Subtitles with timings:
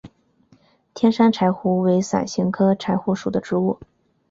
[0.95, 3.77] 天山柴胡为伞形科柴胡属的植物。